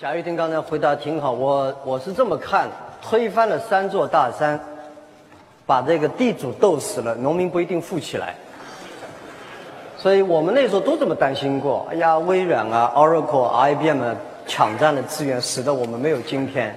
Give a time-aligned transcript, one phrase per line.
[0.00, 2.68] 贾跃亭刚才回答挺好，我我是这么看，
[3.02, 4.60] 推翻了三座大山，
[5.66, 8.32] 把这个地主斗死了，农民不一定富起来。
[9.96, 11.84] 所以我们那时候都这么担心过。
[11.90, 14.14] 哎呀，微软啊、Oracle、IBM
[14.46, 16.72] 抢占了资源，使得我们没有今天。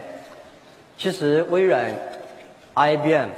[0.98, 1.94] 其实微软、
[2.74, 3.30] IBM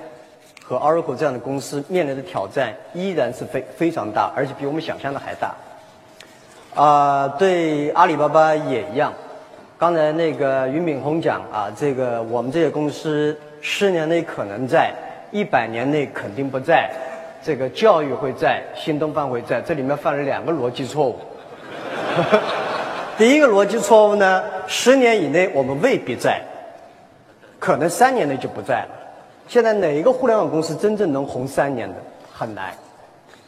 [0.64, 5.54] 和 Oracle 这样的公司面临的挑战依然是非非常大，而且比我们想象的还大。
[6.74, 9.12] 啊，对阿里巴巴也一样。
[9.84, 14.94] 刚才那个俞敏洪讲啊，这个我们这些公司十年内可能在，
[15.30, 16.90] 一百年内肯定不在。
[17.44, 21.20] 这个教育会在，新东方会在，这里面犯了两个逻辑错误。
[23.20, 26.40] 第一个逻辑错误呢，十年以内我们未必在，
[27.60, 28.90] 可能三年内就不在了。
[29.50, 31.96] 现在哪一个互联网公司真正能红三年的
[32.32, 32.74] 很难。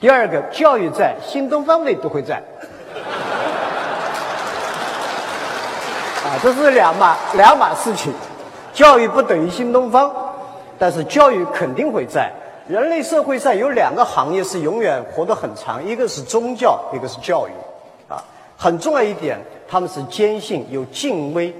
[0.02, 2.44] 第二个，教育在，新东方未必会在。
[6.26, 8.12] 啊，这是两码两码事情，
[8.74, 10.12] 教育不等于新东方，
[10.80, 12.32] 但是教育肯定会在。
[12.68, 17.52] 人类社会上有两个行业是永远活得很长，一个是宗教，一个是教育，
[18.12, 18.18] 啊，
[18.58, 21.54] 很重要一点，他们是坚信有敬畏，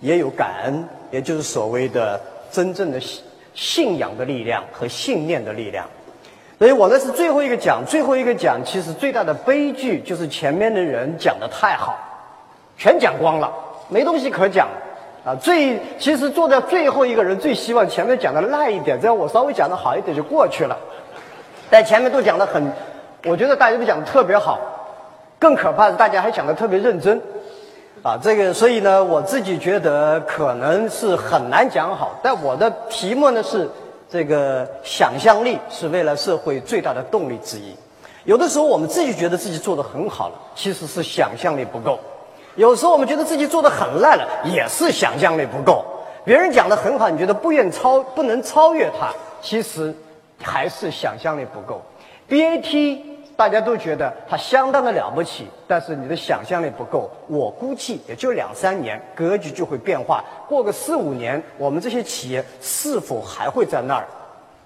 [0.00, 2.20] 也有感恩，也就是所谓的
[2.50, 3.22] 真正的信
[3.54, 5.86] 信仰的力量和信念的力量。
[6.58, 11.96] 所以我呢是最后一个讲，最后一个讲，其实最大的悲剧就是前面的人讲的太好，
[12.76, 13.52] 全讲光了，
[13.88, 14.68] 没东西可讲。
[15.24, 20.78] 啊，最其实坐在最后一个人最希望前面讲的烂一点，这样我稍微讲的好一点就过去了。
[21.68, 22.72] 但前面都讲的很，
[23.24, 24.60] 我觉得大家都讲的特别好，
[25.40, 27.20] 更可怕的大家还讲的特别认真。
[28.04, 32.16] 啊，这个所以呢，我自己觉得可能是很难讲好。
[32.22, 33.68] 但我的题目呢是
[34.08, 37.74] 这个想象力是未来社会最大的动力之一。
[38.22, 41.98] 有的时候我们自己觉得自己做的很好了，其实是想象力不够。
[42.56, 45.84] 有时候我们觉得自己做的很烂了，也是想象力不够。
[46.24, 49.94] 别人讲的很好，你觉得不愿超不能超越他，其实
[50.42, 51.80] 还是想象力不够。
[52.28, 52.98] BAT
[53.36, 57.10] 大家都觉得它相当的了不起，但是你的想象力不够。
[57.28, 60.24] 我估计也就两三年，格局就会变化。
[60.48, 64.06] 过个四五年，我们这些企业是否还会在那儿？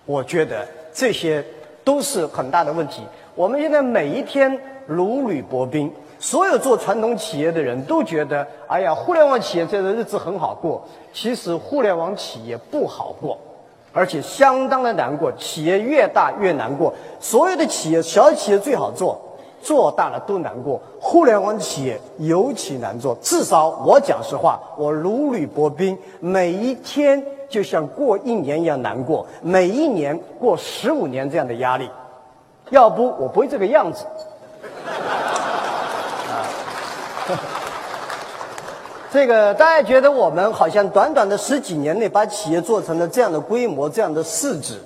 [0.07, 1.45] 我觉得这些
[1.83, 3.03] 都是很大的问题。
[3.35, 4.57] 我们现在每一天
[4.87, 5.93] 如履薄冰。
[6.21, 10.83] 所有做传统企业的人都觉得，哎呀，互联网企业这个日子很好过。
[11.15, 13.39] 其实互联网企业不好过，
[13.91, 15.33] 而且相当的难过。
[15.33, 16.93] 企业越大越难过。
[17.19, 19.19] 所有的企业，小企业最好做，
[19.63, 20.79] 做大了都难过。
[21.01, 23.17] 互联网企业尤其难做。
[23.23, 31.89] 至少我讲实话，我如履薄冰，每一天就像过一年一样难过，每一年过十五年这样的压力。
[32.69, 34.05] 要不我不会这个样子。
[39.13, 44.81] 这个大家觉得我们好像短短的十几年内把企业做成了这样的规模、这样的市值，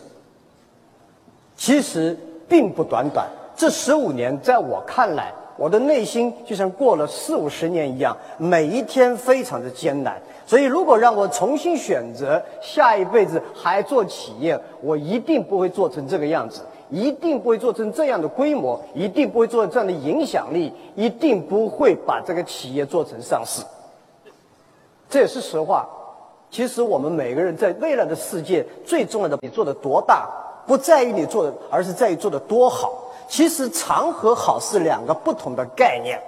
[1.56, 2.16] 其实
[2.48, 3.26] 并不短短。
[3.56, 10.20] 这十五年在我看来，我的内心就像过了四五十年一样，每一天非常的艰难。
[10.46, 16.62] 所以，如果让我重新选择下一辈子还做企业，我一定不会做成这个样子。
[16.90, 23.62] 一定不会做成这样的规模，一定不会做这样的影响力，一定不会把这个企业做成上市。
[25.08, 25.88] 这也是实话。
[26.50, 30.28] 其实我们每个人在未来的世界，最重要的你做的多大，
[30.66, 32.92] 不在于你做的，而是在于做的多好。
[33.26, 36.20] 其实长和好是两个不同的概念。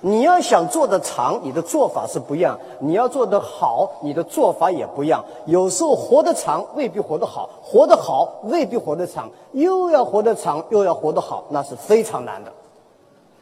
[0.00, 5.24] 你要想做的长，你的做法是不一样；你要做的好，你的做法也不一样。
[5.46, 9.28] 有时候活得长未必活得好，活得好未必活得长。
[9.52, 12.52] 又要活得长，又要活得好，那是非常难的。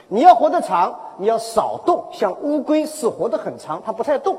[0.08, 4.34] 你要活得长，你要少动，像乌龟是活得很长，它不太动；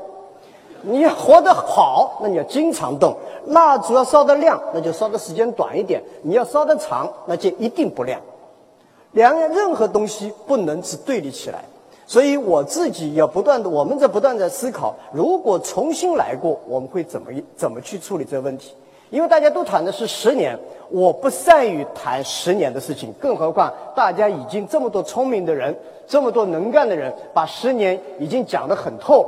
[0.82, 3.14] 你要活得好，那你要经常动。
[3.46, 8.20] 蜡烛要烧得亮，那就烧的时间短一点；你要烧得长，那就一定不亮。
[9.12, 11.64] 两样任何东西不能是对立起来。
[12.08, 18.74] 所以我自己要不断的，我们在不断在思考，如果重新来过，我们会怎么怎么去处理这个问题？
[19.10, 20.58] 因为大家都谈的是十年，
[20.88, 29.26] 我不善于谈十年的事情，更何况大家已经这么多聪明的人，这么多能干的人，把十年已经讲得很透。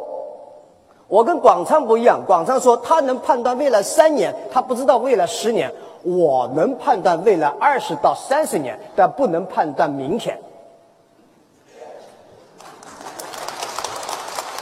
[1.07, 5.71] 我跟广昌不一样，广昌说他能判断未来三年，他不知道未来十年，
[6.03, 10.39] 我能判断未来二十到三十年，但不能判断明天。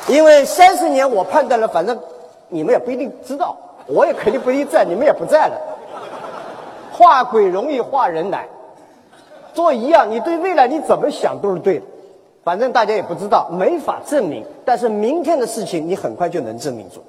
[0.08, 1.98] 因为三十年我判断了，反正
[2.48, 3.56] 你们也不一定知道，
[3.86, 5.60] 我也肯定不一定在，你们也不在了。
[6.92, 8.46] 画鬼容易画人难，
[9.54, 11.84] 做一样，你对未来你怎么想都是对的，
[12.42, 14.44] 反正大家也不知道，没法证明。
[14.64, 17.02] 但是明天的事情，你很快就能证明住。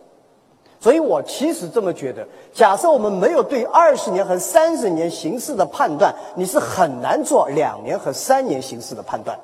[0.81, 9.39] 所以我其实这么觉得：假设我们没有对二十年和三十年形势的判断，你是很难做两年和三年形势的判断。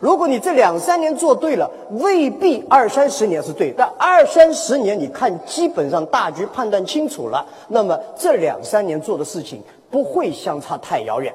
[0.00, 11.32] 如果你这两三年做对了，未必二三十年是对；但二三十年你看基本上大局判断清楚了，那么这两三年做的事情不会相差太遥远。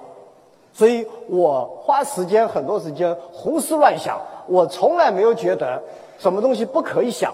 [0.74, 5.82] 所以我花时间很多时间胡思乱想，我从来没有觉得
[6.18, 7.34] 什么东西不可以想。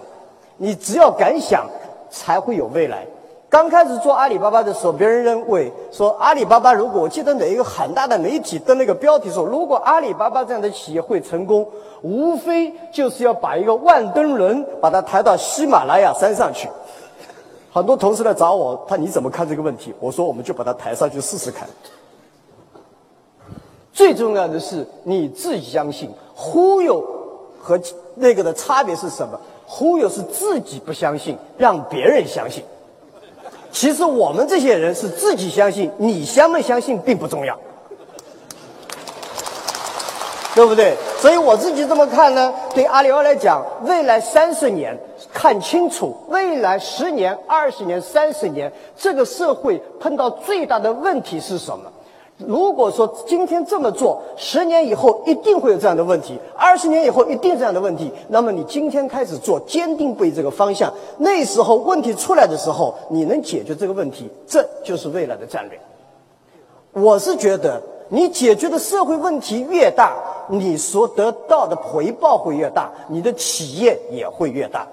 [0.58, 1.66] 你只要敢想，
[2.10, 3.08] 才会有未来。
[3.52, 11.68] 刚开始做阿里巴巴的时候，别人认为说阿里巴巴，如果我记得哪一个很大的媒体登那个标题说，如果阿里巴巴这样的企业会成功，
[12.02, 16.70] 无非就是要把一个万吨轮把它抬到喜马拉雅山上去。
[17.74, 19.94] 很多同事来找我，他你怎么看这个问题？
[20.00, 21.68] 我说我们就把它抬上去试试看。
[23.92, 27.06] 最重要的是你自己相信，忽悠
[27.60, 27.78] 和
[28.16, 29.38] 那个的差别是什么？
[29.68, 32.64] 忽悠是自己不相信，让别人相信。
[33.72, 37.58] 其实我们这些人是自己相信，你相不相信并不重要，
[40.54, 40.96] 对不对？
[41.20, 42.54] 所以我自己这么看呢。
[42.76, 44.98] 对阿里巴巴来讲，未来三十年
[45.34, 51.92] 看清楚，未来十年、二十年、三十年，这个社会碰到最大的问题是什么？
[52.48, 58.12] 如果说今天这么做，十年以后一定会有这样的问题，二十年以后一定这样的问题。
[58.30, 65.80] 那么你今天开始做，坚定不移这个方向，那时候问题出来的时候，你能解决这个问题，这就是未来的战略。
[66.94, 70.16] 我是觉得，你解决的社会问题越大，
[70.50, 74.88] 你所得到的回报会越大，你的企业也会越大。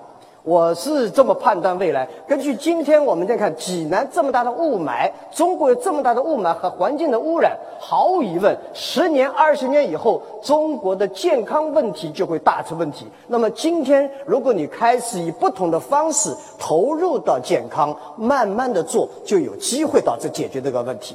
[0.49, 2.09] 我是这么判断未来。
[2.27, 13.07] 根据今天我们再看济南这么大的雾霾，中国有这么大的雾霾和环境的污染，毫无疑问，十年、二十年以后，中国的健康问题就会大出问题。
[13.27, 21.15] 那么今天，如果你开始以不同的方式投入到健康，慢慢的做，就有机会导致解决这个问题。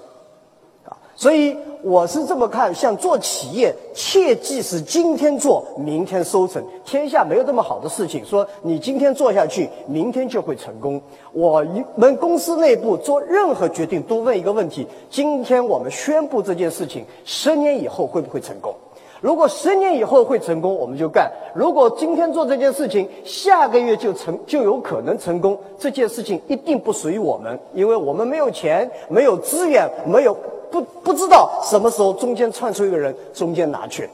[1.16, 6.64] 所以我是这么看，像做企业，切记是今天做，明天收成。
[6.84, 11.02] 天下没有这么好的事情，说你今天做下去，明天就会成功。
[11.32, 11.64] 我
[11.96, 18.74] 们公司内部做任何决定，都问一个问题：今天我们宣布这件事情，十年以后会不会成功？
[19.24, 30.36] 如果十年以后会成功，我们就干；如果今天做这件事情，下个月就成就有可能成功，这件事情一定不属于我们，因为我们没有钱，没有资源，没有。
[30.70, 34.10] 不不知道什么时候中间窜出一个人，中间拿去。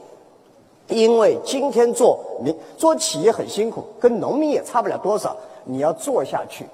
[0.86, 5.36] 因为今天做你做企业很辛苦，跟农民也差不了多少。
[5.64, 6.64] 你要做下去，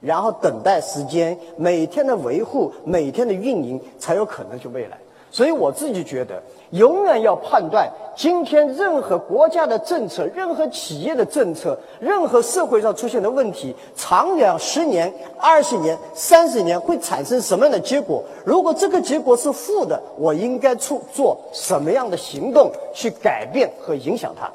[0.00, 4.96] 然后等待时间，每天的维护，每天的运营，才有可能去未来。
[5.32, 6.40] 所以我自己觉得，
[6.72, 18.22] 永远要判断今天任何国家的政策、任何企业的政策、任何社会上出现的问题，长远十年、二十年、三十年会产生什么样的结果？
[18.44, 24.50] 如果这个结果是负的，我应该出做什么样的行动去改变和影响它？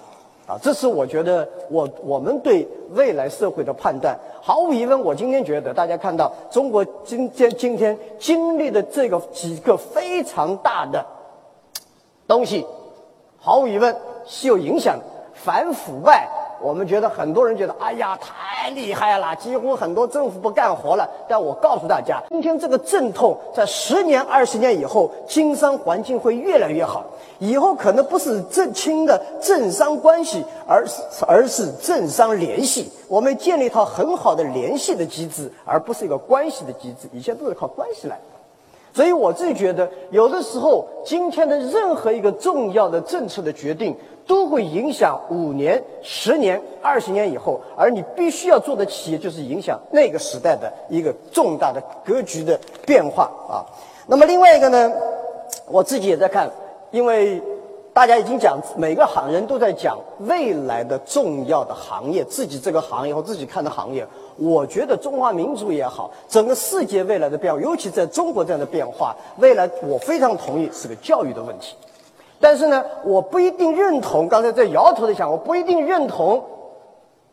[0.48, 4.18] 啊，这是我觉得我我们对未来社会的判断。
[4.42, 11.06] 毫无疑问，我今天觉得大家看到中国今天今天经历的这个几个非常大的
[12.26, 12.66] 东西，
[13.38, 13.94] 毫无疑问
[14.26, 14.98] 是有影响，
[15.34, 16.30] 反腐败。
[16.62, 18.34] 我们觉得很多人觉得，哎呀，太
[18.76, 21.10] 厉害了，几乎很多政府不干活了。
[21.28, 27.06] 但我告诉大家，今天这个阵痛，在十年、二十年以后，经商环境会越来越好。
[27.40, 32.92] 以后可能不是政清的政商关系，而是而是政商联系。
[33.08, 37.08] 我们建立一套很好的联系的机制，而不是一个关系的机制。
[37.12, 38.20] 以前都是靠关系来。
[38.98, 43.96] 所以我自己觉得，有的时候今天的任何一个重要的政策的决定。
[44.28, 53.64] 都会影响五年、十年、二十年以后，而你必须要做的企业就是影响那个时代的一个重大的格局的变化啊。
[54.06, 54.92] 那么另外一个呢，
[55.66, 56.50] 我自己也在看，
[56.92, 57.42] 因为
[57.98, 64.06] 大家已经讲，每个行人都在讲未来的重要的行业，自己这个行业或自己看的行业。
[64.38, 71.76] 我觉得中华民族也好，整个世界未来的变化，尤其在中国这样的变化，未来我非常同意是个教育的问题。
[72.40, 76.46] 但是呢，我不一定认同刚才在摇头的讲，我不一定认同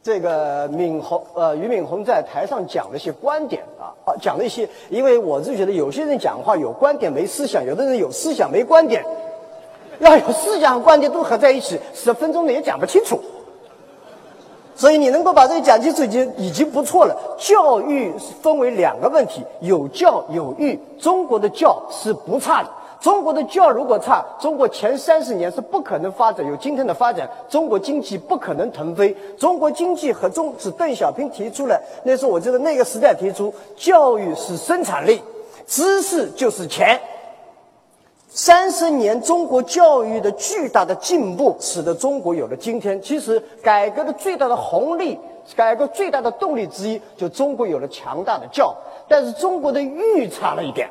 [0.03, 9.05] 这个敏红呃俞敏洪在台上讲的一些观点啊啊讲的一些，因为我是觉得有些人讲话有观点没思想，有的人有思想没观点，
[10.01, 13.21] 要有思想观点都合在一起，十分钟内也讲不清楚。
[14.77, 17.17] 所以你能够把这个讲清楚已经已经不错了。
[17.39, 22.69] 教育分为两个问题，有教有育，中国的教是不差的。
[23.01, 29.17] 中国的教如果差，中国前三十年是不可能发展有今天的发展，中国经济不可能腾飞。
[29.39, 35.23] 中国经济和中是邓小平提出来，那是我记得那个时代提出，教育是生产力，
[35.69, 36.99] 知识就是钱。
[38.37, 43.01] 三十年中国教育的巨大的进步，使得中国有了今天。
[43.01, 45.17] 其实改革的最大的红利，
[45.55, 48.75] 改革最大的动力之一，就中国有了强大的教。
[49.07, 50.91] 但是中国的育差了一点，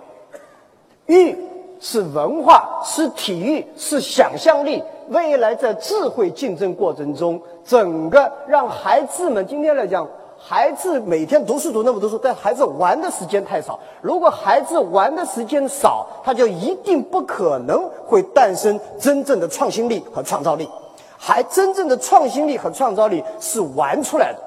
[1.08, 1.36] 育
[1.82, 4.82] 是文化，是体育，是想象力。
[5.10, 10.08] 未来在智慧竞争过程中，整个让孩子们今天来讲。
[10.46, 13.80] 孩子每天读书读那么多书，但孩子玩的时间太少。
[14.02, 20.70] 如果孩子玩的时间少，他就一定不可能会诞生真正的创新力和创造力。
[21.18, 24.40] 还真正的创新力和创造力是玩出来的，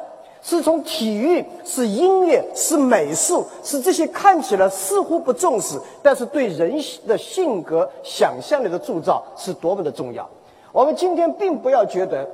[0.42, 10.28] 是从体育、是音乐、是美术、是这些看起来似乎不重视，但是对人的性格、想象力的铸造是多么的重要。
[10.72, 12.28] 我们今天并不要觉得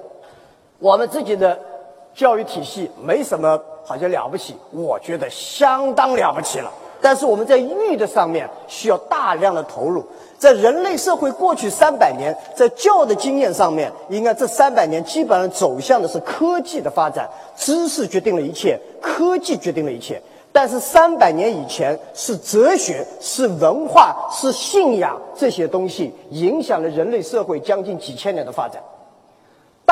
[0.81, 1.57] 我们自己的。
[2.15, 6.71] 教育体系没什么好像了不起，我觉得相当了不起了。
[7.01, 10.05] 但是我们在育的上面需要大量的投入。
[10.39, 20.21] 在人类社会过去三百年，在教的经验上面，应该这三百年基本上走向的是科技的发展，知识决定了一切，科技决定了一切。
[20.53, 28.83] 但是三百年以前是哲学、是文化、是信仰这些东西影响了人类社会将近几千年的发展。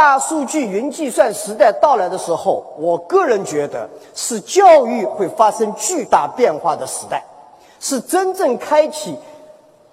[0.01, 7.23] 大数据、云计算时代到来的时候，我个人觉得是教育会发生巨大变化的时代，
[7.79, 9.15] 是真正开启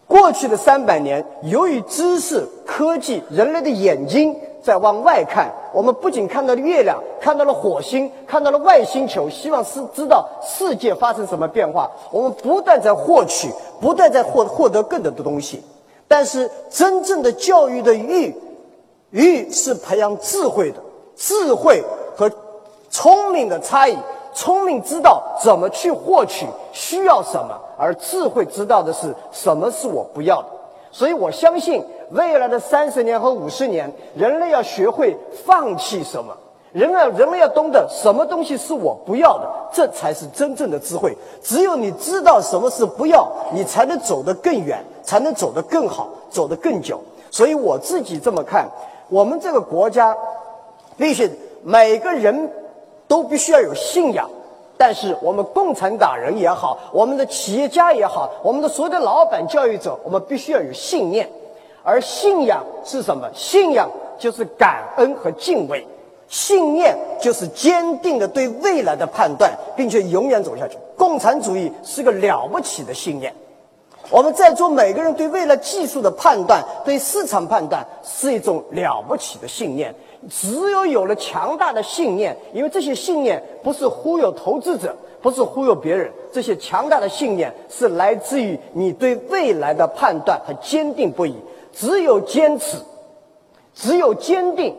[0.08, 1.22] 过去的三百年。
[1.44, 4.34] 由于知识、科技，人类的眼睛
[4.64, 11.92] 在往外看，我们不仅看到了月亮，看到了火星，看到了外星球，希望是知道世界发生什么变化。
[12.12, 13.50] 我们不断在获取，
[13.82, 15.62] 不断在获获得更多的东西。
[16.08, 18.34] 但是真正的教育的欲。
[19.12, 20.80] 育是培养智慧的，
[21.16, 21.84] 智慧
[22.16, 22.30] 和
[22.90, 23.98] 聪明的差异。
[24.34, 30.48] 聪明知道怎么去获取，需要什么，而智慧知道的是什么是我不要的。
[30.92, 36.38] 所以我相信，未来的三十年和五十年，人类要学会放弃什么，
[36.72, 41.18] 人类人类要懂得什么东西是我不要的，这才是真正的智慧。
[41.42, 47.02] 只有你知道什么是不要，你才能走得更远，才能走得更好，走得更久。
[47.32, 48.70] 所以我自己这么看。
[49.10, 50.16] 我们这个国家，
[50.98, 51.30] 必须
[51.64, 52.52] 每个人
[53.08, 54.30] 都必须要有信仰。
[54.78, 61.28] 但是我们共产党人也好，我们的企业家也好，我们的所有的老板、教育者，我们必须要有信念。
[61.82, 63.28] 而信仰是什么？
[63.34, 65.88] 信仰就是感恩和敬畏，
[66.28, 70.78] 信念就是坚定的对未来的判断，并且永远走下去。
[70.96, 73.34] 共产主义是个了不起的信念。
[74.10, 79.94] 我们在座每个人对未来技术的判断、对市场判断，是一种了不起的信念。
[80.30, 91.36] 只有有了强大的信念，因为这些信念不是忽悠投资者，不是忽悠别人，这些强大的信念是来自于你对未来的判断和坚定不移。
[91.74, 92.78] 只有坚持，
[93.76, 94.76] 只有坚定，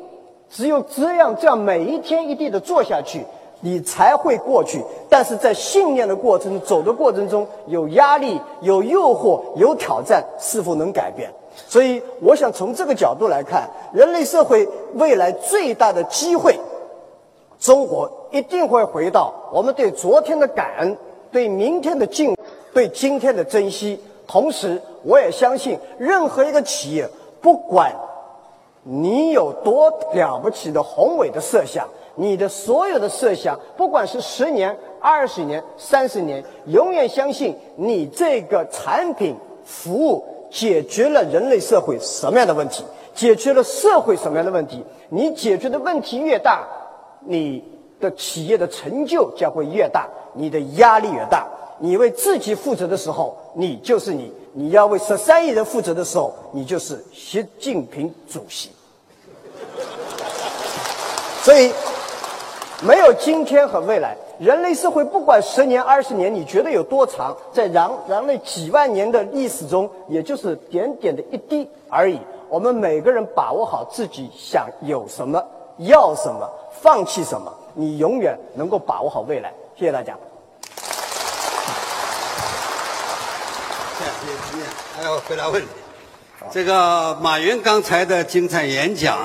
[0.50, 3.25] 只有这样这样每一天一地的做下去。
[3.60, 11.28] 你才会过去，但是在信念的过程走的过程中，有压力、有诱惑、有挑战，是否能改变？
[11.66, 16.56] 所以，我想从这个角度来看，人类社会未来最大的机会，
[17.58, 20.96] 中国一定会回到我们对昨天的感恩、
[21.32, 22.36] 对明天的敬、
[22.72, 24.00] 对今天的珍惜。
[24.28, 27.08] 同时，我也相信，任何一个企业，
[27.40, 27.92] 不管
[28.84, 31.88] 你有多了不起的宏伟的设想。
[32.20, 42.82] 你的所有的设想，不管是十年、二十年、三十年，永远相信你这个产品、服务解决了人类社会什么样的问题，
[43.14, 44.84] 解决了社会什么样的问题。
[45.10, 46.66] 你解决的问题越大，
[47.20, 47.62] 你
[48.00, 51.46] 的企业的成就将会越大，你的压力越大。
[51.78, 58.70] 你为自己负责的时候，你就是你；你要为十三亿人负责的时候，你就是习近平主席。
[61.44, 61.72] 所以。
[62.80, 67.37] 没有今天和未来，人类社会不管十年、二十年，你觉得有多长？
[67.52, 72.20] 在人人类几万年的历史中，也就是点点的一滴而已。
[72.49, 75.44] 我们每个人把握好自己想有什么、
[75.78, 76.49] 要什么、
[76.80, 79.52] 放弃什么，你永远能够把握好未来。
[79.76, 80.16] 谢谢大家。
[83.99, 84.11] 谢谢
[84.52, 85.68] 今天还要回答问题。
[86.52, 89.18] 这个马云刚才的精彩演讲，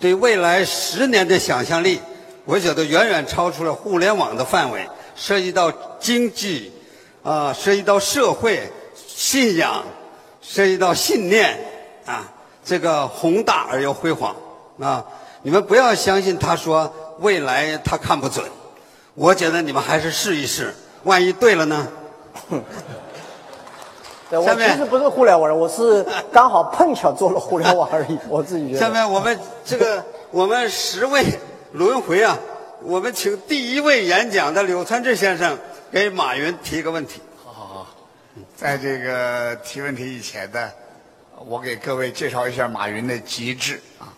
[0.00, 2.00] 对未来十年的想象力。
[2.44, 6.72] 我觉得远远超出了互联网的范围，涉及到经济，
[7.22, 9.84] 啊，涉及到社会、信仰，
[10.40, 11.58] 涉及到信念
[12.06, 12.24] 啊，
[12.64, 14.34] 这个宏大而又辉煌
[14.80, 15.04] 啊！
[15.42, 18.44] 你们不要相信他说未来他看不准，
[19.14, 21.88] 我觉得你们还是试一试，万一对了呢？
[24.30, 28.80] 对我下面其实不是互联网人，我是 刚好碰巧做了互联网而已，我自己觉得。
[28.80, 31.24] 下面我们这个我们十位
[31.72, 32.36] 轮回啊，
[32.82, 35.56] 我们请第一位演讲的柳传志先生
[35.92, 37.20] 给马云提个问题。
[37.44, 37.86] 好好好
[38.56, 40.68] 在这个提问题以前呢，
[41.36, 44.10] 我给各位介绍一下马云的机智啊。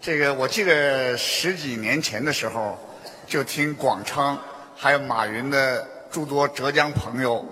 [0.00, 2.76] 这个我记得十几年前的时候，
[3.28, 4.36] 就听广昌
[4.76, 7.44] 还有马云的诸多浙江朋友，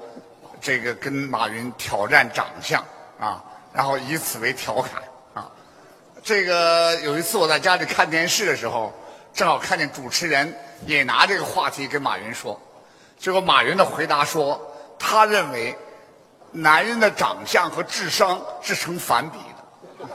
[0.60, 2.84] 这个跟马云挑战长相
[3.20, 3.40] 啊，
[3.72, 5.00] 然后以此为调侃
[5.34, 5.48] 啊。
[6.20, 8.92] 这个有一次我在家里看电视的时候，
[9.34, 12.58] 正好看见主持人也拿这个话题跟马云说，
[13.18, 14.60] 结果马云的回答说，
[14.96, 15.76] 他认为
[16.52, 20.06] 男人的长相和智商是成反比的。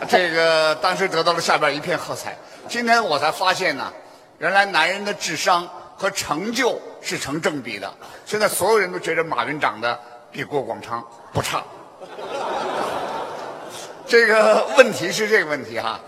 [0.08, 2.34] 这个当时得到了下边一片喝彩。
[2.66, 3.92] 今天我才发现呢，
[4.38, 7.92] 原来男人的智商和成就是成正比的。
[8.24, 9.98] 现在所有人都觉得马云长得
[10.32, 11.62] 比郭广昌不差。
[14.06, 16.00] 这个问题是这个问题哈，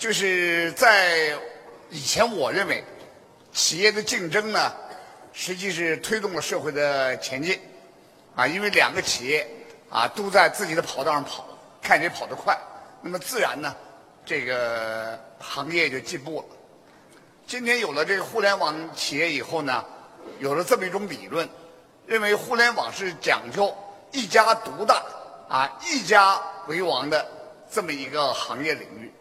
[0.00, 1.38] 就是在
[1.90, 2.82] 以前我认为，
[3.52, 4.72] 企业的竞争呢，
[5.30, 7.60] 实际是推动了社会的前进，
[8.34, 9.46] 啊，因为两个企业
[9.90, 11.46] 啊都在自己的跑道上跑，
[11.82, 12.58] 看谁跑得快，
[13.02, 13.76] 那么自然呢，
[14.24, 16.56] 这个行业就进步了。
[17.46, 19.84] 今天有了这个互联网企业以后呢，
[20.38, 21.46] 有了这么一种理论，
[22.06, 23.76] 认为互联网是讲究
[24.12, 25.04] 一家独大
[25.46, 27.30] 啊，一家为王的
[27.70, 29.12] 这么一个行业领域。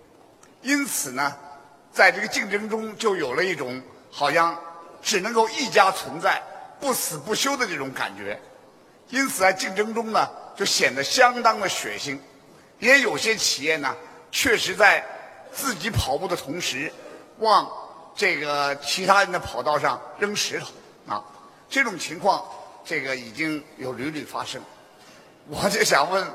[0.62, 1.36] 因此呢，
[1.92, 4.58] 在这个竞争中就有了一种好像
[5.02, 6.42] 只能够一家存在、
[6.80, 8.40] 不死不休的这种感觉。
[9.10, 12.18] 因此在竞争中呢，就显得相当的血腥。
[12.80, 13.96] 也有些企业呢，
[14.32, 15.04] 确实在
[15.52, 16.92] 自己跑步的同时，
[17.40, 17.68] 往
[18.16, 20.68] 这个其他人的跑道上扔石头
[21.14, 21.24] 啊。
[21.70, 22.46] 这种情况，
[22.84, 24.62] 这个已经有屡屡发生。
[25.48, 26.28] 我就想问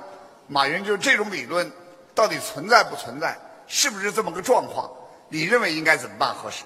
[0.49, 1.71] 马云，就这种理论
[2.15, 3.39] 到底存在不存在？
[3.67, 4.91] 是不是这么个状况？
[5.29, 6.65] 你认为应该怎么办合适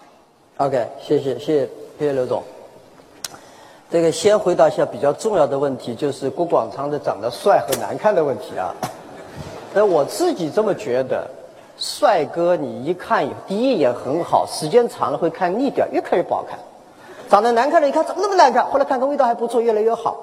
[0.59, 2.43] ？OK，谢谢谢谢谢谢刘总。
[3.91, 8.75] 这个先回答一下比较重要的问题，就是郭广昌的长得帅和难看的问题啊。
[9.73, 11.27] 那我自己这么觉得，
[11.79, 16.59] 帅哥你一看第一眼很好，时间长了会看腻掉，越看越不好看。
[17.31, 18.65] 长得难看的，一看怎么那么难看？
[18.67, 20.19] 后来看看味道还不错，越来越好。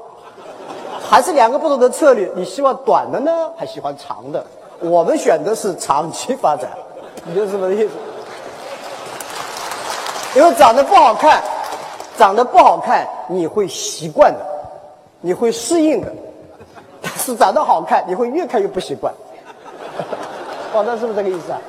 [1.09, 4.45] 还是两个不同的策略，你希望短的呢，还喜欢长的？
[4.79, 6.69] 我们选的是长期发展，
[7.23, 7.89] 你就是什么意思？
[10.35, 11.41] 因为长得不好看，
[12.17, 14.39] 长得不好看，你会习惯的，
[15.21, 16.11] 你会适应的。
[17.01, 19.13] 但是长得好看，你会越看越不习惯。
[20.73, 21.61] 王丹是不是这个意思啊？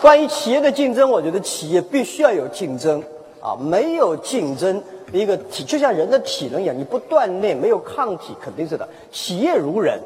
[0.00, 3.02] 关于企业的竞争，我觉得企业必须要有竞争
[3.42, 4.82] 啊，没有竞争，
[5.12, 8.88] 一个体就像人的体能一样，你不锻炼，没有抗体，肯定是的。
[9.12, 10.00] 企业如人，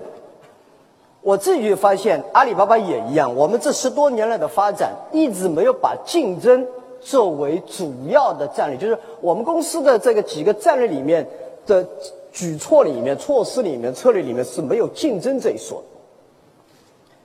[1.23, 3.35] 我自己发现，阿里巴巴也一样。
[3.37, 6.67] 我们这十多年来的发展，一直没有把竞争
[7.01, 11.27] 作为主要的战略，就是我们公司的这个几个战略里面
[11.65, 11.87] 的
[12.33, 15.85] 举措里面、措施里面、策略里面是没有竞争这一说的。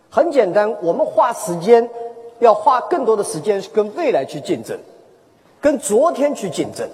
[0.09, 1.89] 很简单，我们花时间
[2.37, 4.77] 要花更多的时间跟未来去竞争，
[5.59, 6.87] 跟昨天去竞争。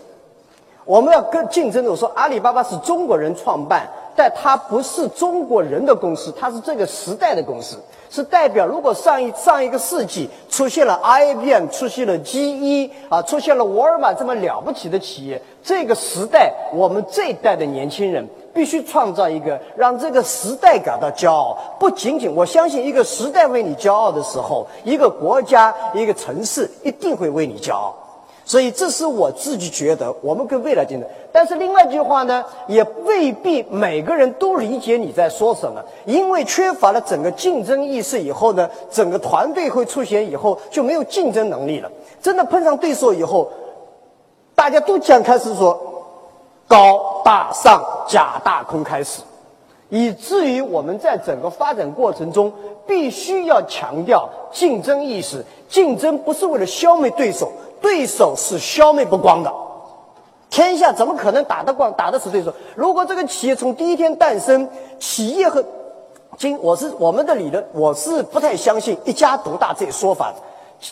[0.85, 7.78] 我们要跟竞争的，我说阿里巴巴是中国人创办，但它不是中国人的公司，它是这个时代的公司，
[8.10, 21.58] 是代表如果上一上一个世纪出现了 IBM，出现了 GE 啊，出现了沃尔玛这么了不起的企业，这个时代我们这一代的年轻人必须创造一个让这个时代感到骄傲。
[21.80, 27.95] 不仅仅我相信，一个时代为你骄傲的时候，一个国家、一个城市一定会为你骄傲。
[28.45, 31.10] 所以，这是我自己觉得我们跟未来竞争。
[31.32, 41.89] 但是另外一句话呢，也未必每个人都理解你在说什么，因为缺乏了整个竞争意识以后呢，整个团队会出现以后就没有竞争能力了。
[42.21, 43.49] 真的碰上对手以后，
[44.53, 45.79] 大家都将开始说
[46.67, 49.21] 高大上、假大空开始。
[49.89, 52.51] 以至于我们在整个发展过程中，
[52.86, 55.43] 必须要强调竞争意识。
[55.69, 57.51] 竞争不是为了消灭对手，
[57.83, 59.53] 对手是消灭不光的。
[60.49, 62.53] 天下怎么可能打得光、打得死对手？
[62.75, 64.69] 如果这个企业从第一天诞生，
[64.99, 65.61] 企业和
[66.37, 70.33] 今我是我们的理论，我是不太相信一家独大这一说法。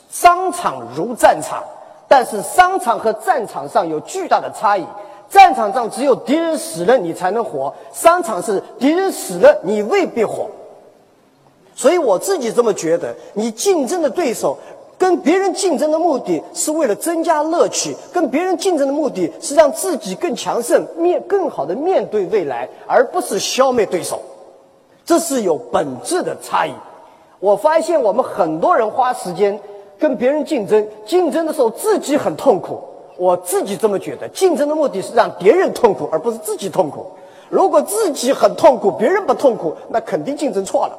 [0.09, 1.63] 商场如战场，
[2.07, 4.85] 但是商场和战场上有巨大的差异。
[5.29, 10.49] 战场上只有敌人死了你才能活，商场是敌人死了你未必活。
[11.73, 14.57] 所以我自己这么觉得，你竞争的对手
[15.01, 24.21] 跟别人竞争的目的是为了增加乐趣，跟别人竞争的目的是让自己更强盛，面更好的面对未来，而不是消灭对手。
[25.03, 26.71] 这是有本质的差异。
[27.39, 29.59] 我发现我们很多人花时间
[29.97, 32.79] 跟别人竞争，竞争的时候自己很痛苦。
[33.17, 37.07] 我自己这么觉得，竞争的目的是让别人痛苦，而不是自己痛苦。
[37.49, 40.95] 如果自己很痛苦，别人不痛苦，那肯定竞争错了。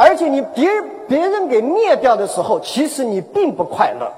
[0.00, 0.70] 而且你别
[1.08, 4.08] 别人给灭掉的时候，其实你并不快乐，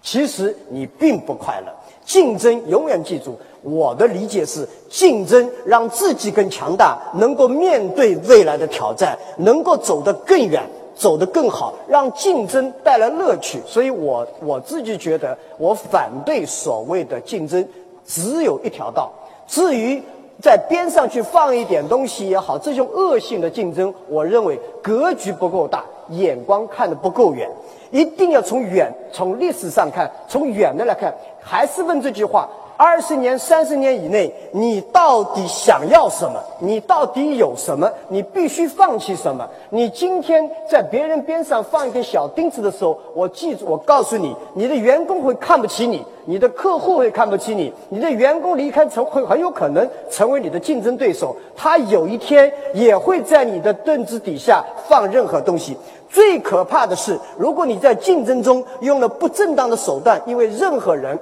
[0.00, 1.72] 其实你并不快乐。
[2.04, 10.62] 竞争永远记住，我的理解是：竞争让自己更强大，能够面对未来的挑战，能够走得更远，
[10.94, 13.60] 走得更好，让竞争带来乐趣。
[13.66, 17.66] 所以我我自己觉得，我反对所谓的竞争，
[18.06, 19.10] 只有一条道。
[19.48, 20.00] 至于。
[20.42, 27.48] 在边上去放一点东西也好，这种恶性的竞争，我认为格局不够大，眼光看得不够远，
[27.92, 32.48] 一定要从远，从历史上看，从远的来看，还是问这句话。
[32.84, 36.42] 二十年、三十年以内，你到底想要什么？
[36.58, 37.88] 你到底有什么？
[38.08, 39.48] 你必须放弃什么？
[39.70, 55.76] 你今天在别人边上放一根小钉子的时候，我记住，我告诉你，你的员工会看不起你，你的客户会看不起你，你的员工离开成会很有可能成为你的竞争对手，他有一天也会在你的凳子底下放任何东西。
[56.10, 61.16] 最可怕的是，如果你在竞争中用了不正当的手段，因为任何人。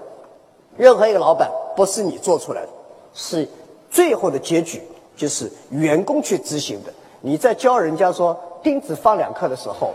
[0.81, 2.69] 任何一个老板不是你做出来的，
[3.13, 3.47] 是
[3.91, 4.81] 最后的结局
[5.15, 6.91] 就是员工去执行的。
[7.21, 9.93] 你在教人家说钉子放两颗的时候，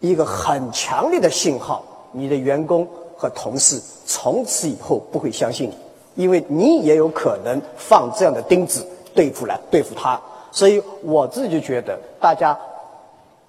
[0.00, 2.86] 一个很强烈的信号，你的员工
[3.16, 10.20] 和同事从此以后不会相信你，因为你也有可能放这样的钉子对付来对付他。
[10.52, 12.54] 所以我自己觉得，大家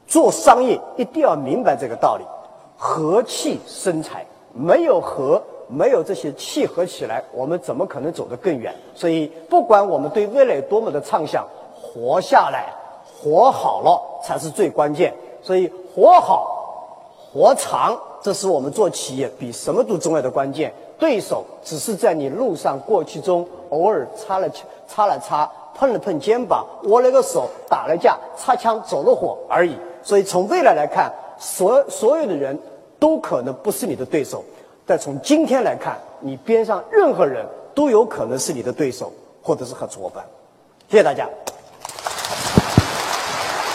[0.08, 2.24] 做商业一定要明白这个道理：
[2.78, 5.44] 和气生财，没有和。
[5.67, 8.73] 没有这些契合起来，我们怎么可能走得更远？
[8.93, 11.45] 所以，不管我们对未来多么的畅想，
[11.82, 12.73] 活下来、
[13.19, 15.13] 活好了才是最关键。
[15.41, 16.99] 所以，活好、
[17.32, 20.73] 活长，这是我们做企业比什么都重要的关键。
[20.97, 24.49] 对手只是在你路上过去中偶尔擦了
[24.88, 29.75] 擦了擦，碰了碰肩膀，握了个手，打了架，擦枪走了火而已。
[30.01, 32.58] 所以，从未来来看，所所有的人
[32.97, 34.43] 都可能不是你的对手。
[34.86, 40.24] 但从今天来看，你边上任何人都有可能是你的对手，或者是合作伙伴。
[40.88, 41.28] 谢谢大家。